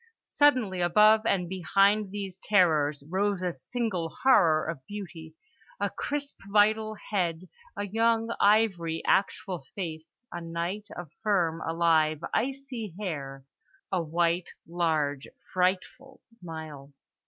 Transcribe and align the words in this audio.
Suddenly 0.19 0.81
above 0.81 1.27
and 1.27 1.47
behind 1.47 2.09
these 2.09 2.39
terrors 2.41 3.03
rose 3.07 3.43
a 3.43 3.53
single 3.53 4.09
horror 4.23 4.67
of 4.67 4.83
beauty—a 4.87 5.91
crisp 5.91 6.39
vital 6.51 6.95
head, 7.11 7.47
a 7.77 7.85
young 7.85 8.33
ivory, 8.41 9.03
actual 9.05 9.63
face, 9.75 10.25
a 10.31 10.41
night 10.41 10.87
of 10.97 11.11
firm, 11.21 11.61
alive, 11.61 12.19
icy 12.33 12.95
hair, 12.99 13.45
a 13.91 14.01
white, 14.01 14.49
large, 14.67 15.27
frightful 15.53 16.17
smile. 16.23 16.93